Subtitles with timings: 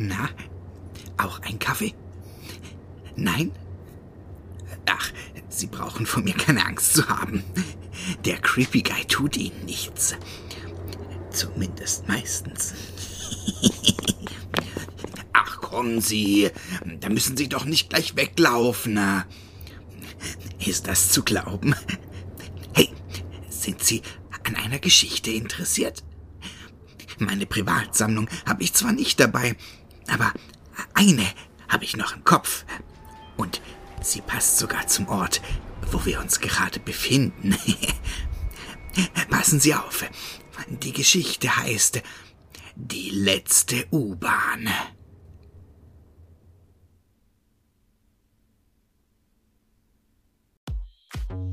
[0.00, 0.28] Na,
[1.16, 1.92] auch ein Kaffee?
[3.16, 3.50] Nein?
[4.86, 5.10] Ach,
[5.48, 7.42] Sie brauchen von mir keine Angst zu haben.
[8.24, 10.14] Der Creepy Guy tut Ihnen nichts.
[11.30, 12.74] Zumindest meistens.
[15.32, 16.48] Ach, kommen Sie.
[17.00, 19.00] Da müssen Sie doch nicht gleich weglaufen.
[20.64, 21.74] Ist das zu glauben?
[22.72, 22.88] Hey,
[23.48, 24.02] sind Sie
[24.44, 26.04] an einer Geschichte interessiert?
[27.18, 29.56] Meine Privatsammlung habe ich zwar nicht dabei,
[30.08, 30.32] aber
[30.94, 31.26] eine
[31.68, 32.64] habe ich noch im Kopf.
[33.36, 33.60] Und
[34.00, 35.40] sie passt sogar zum Ort,
[35.90, 37.56] wo wir uns gerade befinden.
[39.30, 40.04] Passen Sie auf.
[40.68, 42.02] Die Geschichte heißt
[42.74, 44.68] Die letzte U-Bahn.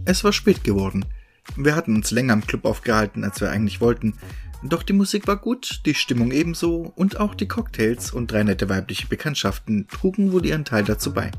[0.06, 1.06] Es war spät geworden.
[1.56, 4.18] Wir hatten uns länger im Club aufgehalten, als wir eigentlich wollten,
[4.70, 8.70] doch die Musik war gut, die Stimmung ebenso und auch die Cocktails und drei nette
[8.70, 11.32] weibliche Bekanntschaften trugen wohl ihren Teil dazu bei.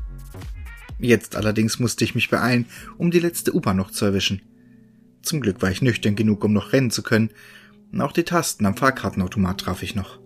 [0.99, 2.65] Jetzt allerdings musste ich mich beeilen,
[2.97, 4.41] um die letzte U-Bahn noch zu erwischen.
[5.21, 7.31] Zum Glück war ich nüchtern genug, um noch rennen zu können.
[7.97, 10.19] Auch die Tasten am Fahrkartenautomat traf ich noch.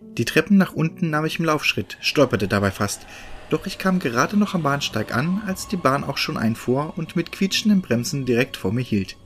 [0.00, 3.06] Die Treppen nach unten nahm ich im Laufschritt, stolperte dabei fast,
[3.50, 7.16] doch ich kam gerade noch am Bahnsteig an, als die Bahn auch schon einfuhr und
[7.16, 9.16] mit quietschenden Bremsen direkt vor mir hielt.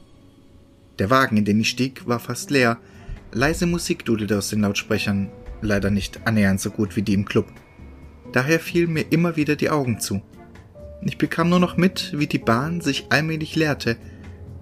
[0.99, 2.79] Der Wagen, in den ich stieg, war fast leer.
[3.33, 7.47] Leise Musik dudelte aus den Lautsprechern, leider nicht annähernd so gut wie die im Club.
[8.33, 10.23] Daher fielen mir immer wieder die Augen zu.
[11.03, 13.97] Ich bekam nur noch mit, wie die Bahn sich allmählich leerte,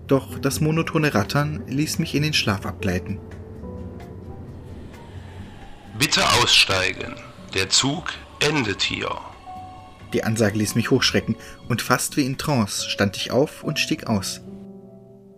[0.06, 3.18] doch das monotone Rattern ließ mich in den Schlaf abgleiten.
[5.98, 7.14] Bitte aussteigen.
[7.54, 9.10] Der Zug endet hier.
[10.12, 11.36] Die Ansage ließ mich hochschrecken,
[11.68, 14.42] und fast wie in Trance stand ich auf und stieg aus.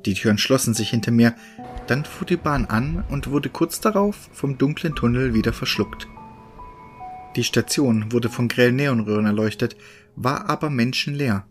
[0.09, 1.35] Die Türen schlossen sich hinter mir,
[1.87, 6.09] dann fuhr die Bahn an und wurde kurz darauf vom dunklen Tunnel wieder verschluckt.
[7.37, 9.77] Die Station wurde von grellen Neonröhren erleuchtet,
[10.17, 11.47] war aber menschenleer.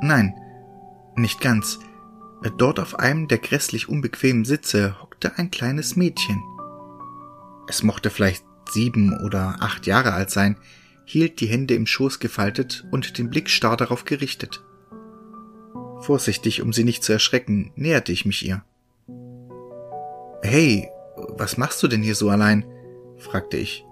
[0.00, 0.36] Nein,
[1.16, 1.80] nicht ganz.
[2.58, 6.40] Dort auf einem der grässlich unbequemen Sitze hockte ein kleines Mädchen.
[7.66, 10.58] Es mochte vielleicht sieben oder acht Jahre alt sein,
[11.04, 14.62] hielt die Hände im Schoß gefaltet und den Blick starr darauf gerichtet.
[16.00, 18.62] Vorsichtig, um sie nicht zu erschrecken, näherte ich mich ihr.
[20.42, 22.64] Hey, was machst du denn hier so allein?
[23.16, 23.84] fragte ich.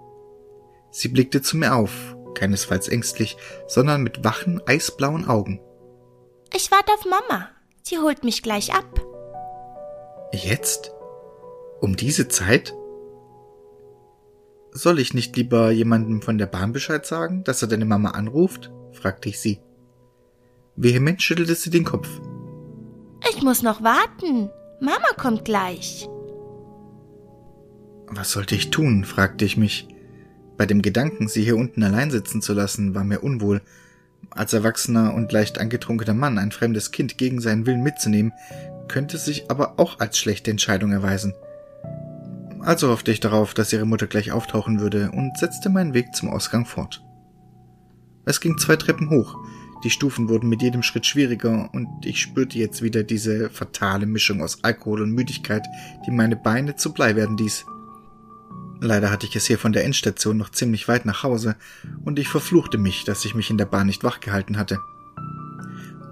[0.89, 5.59] Sie blickte zu mir auf, keinesfalls ängstlich, sondern mit wachen, eisblauen Augen.
[6.53, 7.49] Ich warte auf Mama.
[7.83, 9.01] Sie holt mich gleich ab.
[10.31, 10.91] Jetzt?
[11.81, 12.73] Um diese Zeit?
[14.71, 18.71] Soll ich nicht lieber jemandem von der Bahn Bescheid sagen, dass er deine Mama anruft?
[18.91, 19.59] fragte ich sie.
[20.77, 22.07] Vehement schüttelte sie den Kopf.
[23.31, 24.49] Ich muss noch warten.
[24.79, 26.07] Mama kommt gleich.
[28.07, 29.03] Was sollte ich tun?
[29.03, 29.87] fragte ich mich.
[30.55, 33.61] Bei dem Gedanken, sie hier unten allein sitzen zu lassen, war mir unwohl.
[34.29, 38.31] Als erwachsener und leicht angetrunkener Mann ein fremdes Kind gegen seinen Willen mitzunehmen,
[38.87, 41.33] könnte sich aber auch als schlechte Entscheidung erweisen.
[42.59, 46.29] Also hoffte ich darauf, dass ihre Mutter gleich auftauchen würde und setzte meinen Weg zum
[46.29, 47.03] Ausgang fort.
[48.25, 49.37] Es ging zwei Treppen hoch,
[49.83, 54.41] die Stufen wurden mit jedem Schritt schwieriger und ich spürte jetzt wieder diese fatale Mischung
[54.41, 55.65] aus Alkohol und Müdigkeit,
[56.05, 57.65] die meine Beine zu Blei werden ließ.
[58.79, 61.55] Leider hatte ich es hier von der Endstation noch ziemlich weit nach Hause
[62.03, 64.79] und ich verfluchte mich, dass ich mich in der Bahn nicht wachgehalten hatte.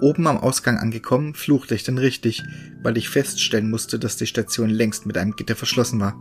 [0.02, 2.44] Oben am Ausgang angekommen, fluchte ich dann richtig,
[2.84, 6.16] weil ich feststellen musste, dass die Station längst mit einem Gitter verschlossen war.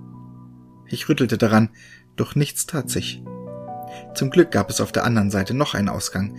[0.89, 1.71] Ich rüttelte daran,
[2.17, 3.23] doch nichts tat sich.
[4.15, 6.37] Zum Glück gab es auf der anderen Seite noch einen Ausgang,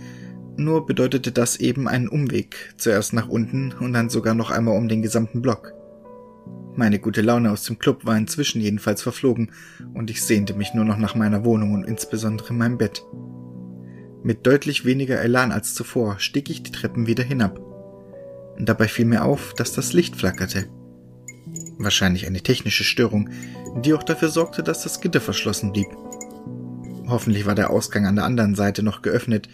[0.56, 4.88] nur bedeutete das eben einen Umweg, zuerst nach unten und dann sogar noch einmal um
[4.88, 5.72] den gesamten Block.
[6.74, 9.50] Meine gute Laune aus dem Club war inzwischen jedenfalls verflogen
[9.94, 13.02] und ich sehnte mich nur noch nach meiner Wohnung und insbesondere meinem Bett.
[14.22, 17.60] Mit deutlich weniger Elan als zuvor stieg ich die Treppen wieder hinab.
[18.58, 20.66] Dabei fiel mir auf, dass das Licht flackerte.
[21.78, 23.30] Wahrscheinlich eine technische Störung,
[23.84, 25.88] die auch dafür sorgte, dass das Gitter verschlossen blieb.
[27.08, 29.48] Hoffentlich war der Ausgang an der anderen Seite noch geöffnet,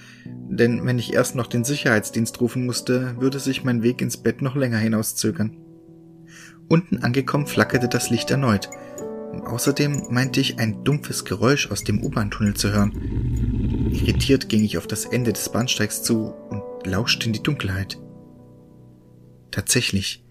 [0.58, 4.42] denn wenn ich erst noch den Sicherheitsdienst rufen musste, würde sich mein Weg ins Bett
[4.42, 5.56] noch länger hinauszögern.
[6.68, 8.68] Unten angekommen flackerte das Licht erneut.
[9.46, 13.90] Außerdem meinte ich ein dumpfes Geräusch aus dem U-Bahn-Tunnel zu hören.
[13.92, 17.98] Irritiert ging ich auf das Ende des Bahnsteigs zu und lauschte in die Dunkelheit.
[19.50, 20.22] Tatsächlich,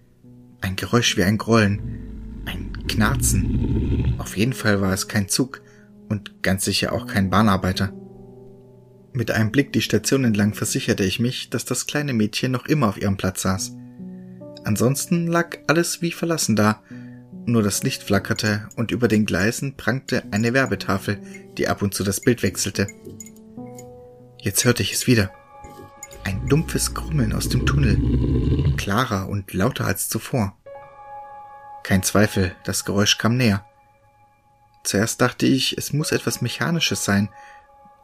[0.60, 4.14] ein Geräusch wie ein Grollen, ein Knarzen.
[4.18, 5.62] Auf jeden Fall war es kein Zug
[6.08, 7.92] und ganz sicher auch kein Bahnarbeiter.
[9.14, 12.88] Mit einem Blick die Station entlang versicherte ich mich, dass das kleine Mädchen noch immer
[12.88, 13.72] auf ihrem Platz saß.
[14.64, 16.82] Ansonsten lag alles wie verlassen da,
[17.44, 21.20] Nur das Licht flackerte und über den Gleisen prangte eine Werbetafel,
[21.58, 22.86] die ab und zu das Bild wechselte.
[24.40, 25.32] Jetzt hörte ich es wieder.
[26.22, 30.56] Ein dumpfes Grummeln aus dem Tunnel, klarer und lauter als zuvor.
[31.82, 33.66] Kein Zweifel, das Geräusch kam näher.
[34.84, 37.28] Zuerst dachte ich, es muss etwas Mechanisches sein,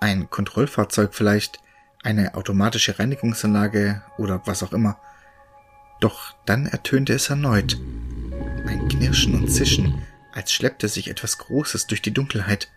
[0.00, 1.60] ein Kontrollfahrzeug vielleicht,
[2.02, 4.98] eine automatische Reinigungsanlage oder was auch immer.
[6.00, 7.76] Doch dann ertönte es erneut.
[8.66, 10.02] Ein Knirschen und Zischen,
[10.32, 12.70] als schleppte sich etwas Großes durch die Dunkelheit.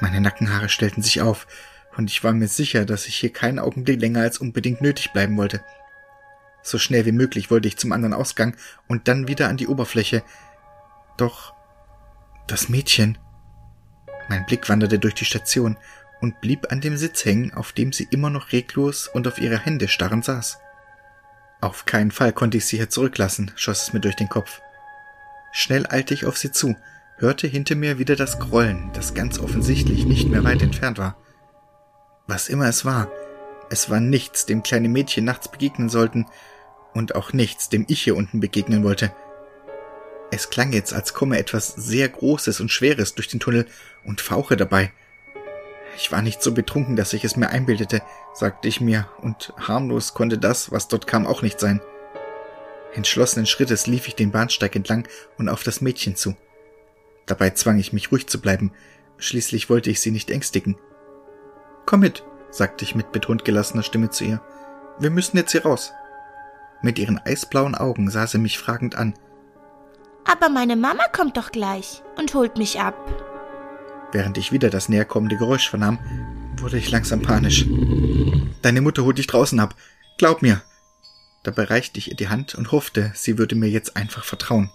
[0.00, 1.46] Meine Nackenhaare stellten sich auf,
[1.96, 5.36] und ich war mir sicher, dass ich hier keinen Augenblick länger als unbedingt nötig bleiben
[5.36, 5.64] wollte.
[6.62, 8.56] So schnell wie möglich wollte ich zum anderen Ausgang
[8.86, 10.22] und dann wieder an die Oberfläche.
[11.16, 11.54] Doch
[12.46, 13.18] das Mädchen.
[14.28, 15.76] Mein Blick wanderte durch die Station
[16.20, 19.58] und blieb an dem Sitz hängen, auf dem sie immer noch reglos und auf ihre
[19.58, 20.58] Hände starrend saß.
[21.60, 24.60] Auf keinen Fall konnte ich sie hier zurücklassen, schoss es mir durch den Kopf.
[25.52, 26.76] Schnell eilte ich auf sie zu,
[27.16, 31.16] hörte hinter mir wieder das Grollen, das ganz offensichtlich nicht mehr weit entfernt war.
[32.26, 33.10] Was immer es war,
[33.70, 36.26] es war nichts, dem kleine Mädchen nachts begegnen sollten,
[36.94, 39.12] und auch nichts, dem ich hier unten begegnen wollte.
[40.30, 43.66] Es klang jetzt, als komme etwas sehr Großes und Schweres durch den Tunnel
[44.04, 44.92] und fauche dabei.
[46.00, 48.02] Ich war nicht so betrunken, dass ich es mir einbildete,
[48.32, 51.80] sagte ich mir, und harmlos konnte das, was dort kam, auch nicht sein.
[52.94, 55.08] Entschlossenen Schrittes lief ich den Bahnsteig entlang
[55.38, 56.36] und auf das Mädchen zu.
[57.26, 58.72] Dabei zwang ich mich ruhig zu bleiben,
[59.16, 60.76] schließlich wollte ich sie nicht ängstigen.
[61.84, 64.40] Komm mit, sagte ich mit betont gelassener Stimme zu ihr.
[65.00, 65.92] Wir müssen jetzt hier raus.
[66.80, 69.14] Mit ihren eisblauen Augen sah sie mich fragend an.
[70.24, 72.94] Aber meine Mama kommt doch gleich und holt mich ab.
[74.12, 75.98] Während ich wieder das näherkommende Geräusch vernahm,
[76.56, 77.66] wurde ich langsam panisch.
[78.62, 79.74] Deine Mutter holt dich draußen ab.
[80.16, 80.62] Glaub mir.
[81.44, 84.70] Dabei reichte ich ihr die Hand und hoffte, sie würde mir jetzt einfach vertrauen.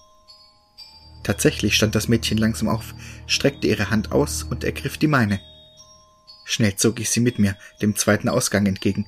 [1.24, 2.94] Tatsächlich stand das Mädchen langsam auf,
[3.28, 5.40] streckte ihre Hand aus und ergriff die meine.
[6.46, 9.06] Schnell zog ich sie mit mir, dem zweiten Ausgang entgegen.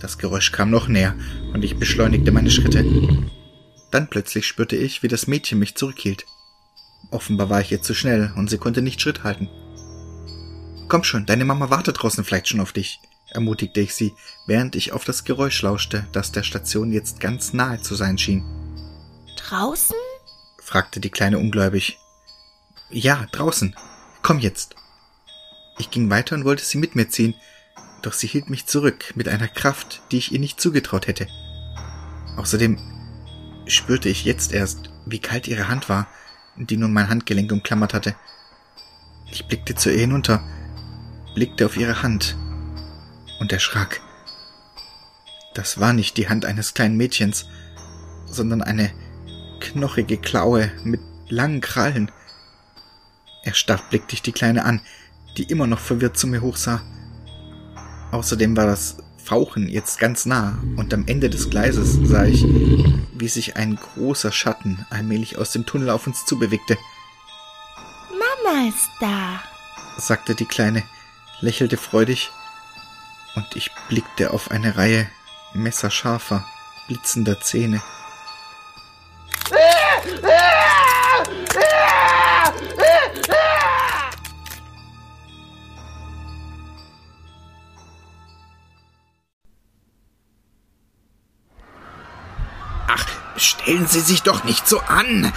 [0.00, 1.14] Das Geräusch kam noch näher,
[1.52, 2.84] und ich beschleunigte meine Schritte.
[3.92, 6.26] Dann plötzlich spürte ich, wie das Mädchen mich zurückhielt.
[7.12, 9.48] Offenbar war ich jetzt zu schnell, und sie konnte nicht Schritt halten.
[10.88, 13.00] Komm schon, deine Mama wartet draußen vielleicht schon auf dich,
[13.30, 14.14] ermutigte ich sie,
[14.46, 18.42] während ich auf das Geräusch lauschte, das der Station jetzt ganz nahe zu sein schien.
[19.36, 19.96] Draußen?
[20.58, 21.98] fragte die Kleine ungläubig.
[22.90, 23.76] Ja, draußen.
[24.22, 24.74] Komm jetzt.
[25.78, 27.34] Ich ging weiter und wollte sie mit mir ziehen,
[28.00, 31.26] doch sie hielt mich zurück mit einer Kraft, die ich ihr nicht zugetraut hätte.
[32.36, 32.78] Außerdem
[33.66, 36.06] spürte ich jetzt erst, wie kalt ihre Hand war,
[36.56, 38.14] die nun mein Handgelenk umklammert hatte.
[39.30, 40.42] Ich blickte zu ihr hinunter,
[41.34, 42.36] blickte auf ihre Hand
[43.40, 44.00] und erschrak.
[45.54, 47.46] Das war nicht die Hand eines kleinen Mädchens,
[48.26, 48.90] sondern eine
[49.60, 52.10] knochige Klaue mit langen Krallen.
[53.42, 54.80] Erstarrt blickte ich die Kleine an,
[55.36, 56.82] die immer noch verwirrt zu mir hochsah.
[58.10, 62.44] Außerdem war das Fauchen jetzt ganz nah und am Ende des Gleises sah ich,
[63.22, 66.76] wie sich ein großer Schatten allmählich aus dem Tunnel auf uns zubewegte.
[68.10, 69.40] Mama ist da,
[69.96, 70.82] sagte die Kleine,
[71.40, 72.32] lächelte freudig
[73.36, 75.08] und ich blickte auf eine Reihe
[75.54, 76.44] messerscharfer,
[76.88, 77.80] blitzender Zähne.
[93.42, 95.32] Stellen Sie sich doch nicht so an.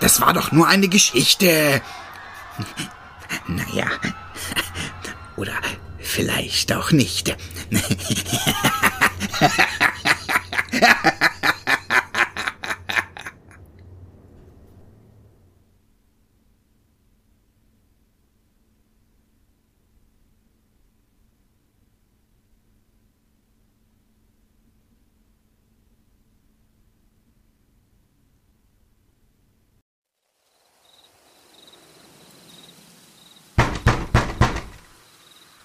[0.00, 1.80] Das war doch nur eine Geschichte.
[3.46, 3.86] Naja.
[5.36, 5.54] Oder
[5.98, 7.36] vielleicht auch nicht.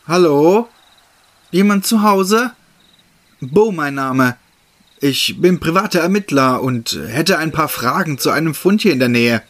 [0.10, 0.68] Hallo?
[1.52, 2.50] Jemand zu Hause?
[3.42, 4.38] Bo, mein Name.
[5.00, 9.10] Ich bin privater Ermittler und hätte ein paar Fragen zu einem Fund hier in der
[9.10, 9.44] Nähe.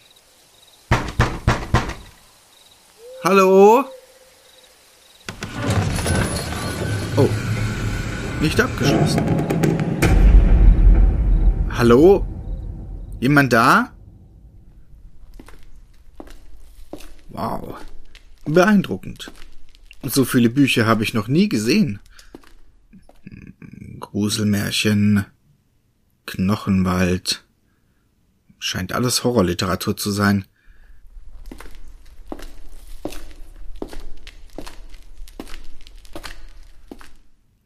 [3.23, 3.85] Hallo?
[7.15, 7.29] Oh,
[8.41, 9.23] nicht abgeschlossen.
[11.69, 12.27] Hallo?
[13.21, 13.93] Jemand da?
[17.29, 17.75] Wow,
[18.43, 19.31] beeindruckend.
[20.03, 21.99] So viele Bücher habe ich noch nie gesehen.
[23.99, 25.25] Gruselmärchen,
[26.25, 27.43] Knochenwald,
[28.61, 30.45] Scheint alles Horrorliteratur zu sein.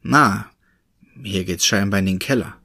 [0.02, 0.50] Na,
[1.22, 2.56] hier geht's scheinbar in den Keller.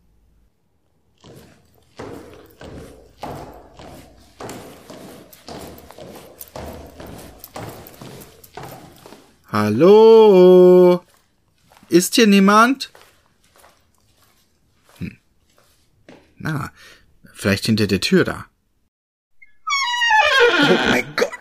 [9.51, 11.03] Hallo?
[11.87, 12.91] Ist hier niemand?
[14.99, 15.17] Hm.
[16.37, 16.71] Na,
[17.33, 18.45] vielleicht hinter der Tür da.
[20.61, 21.31] Oh mein Gott.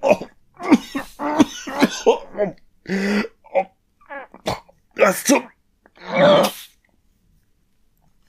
[0.00, 0.28] Oh.
[2.04, 2.26] Oh.
[3.52, 3.66] Oh.
[4.94, 5.48] Das zum...